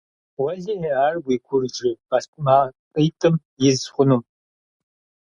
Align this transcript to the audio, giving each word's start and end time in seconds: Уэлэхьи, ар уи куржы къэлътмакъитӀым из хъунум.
Уэлэхьи, 0.41 0.91
ар 1.05 1.15
уи 1.25 1.35
куржы 1.45 1.89
къэлътмакъитӀым 2.07 3.35
из 3.67 3.79
хъунум. 3.93 4.23